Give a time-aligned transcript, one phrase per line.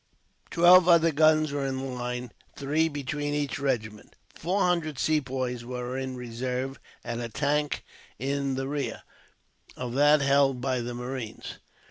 [0.49, 4.15] Twelve other guns were in line, three between each regiment.
[4.33, 7.83] Four hundred Sepoys were in reserve, at a tank
[8.17, 9.03] in rear
[9.77, 11.59] of that held by the marines.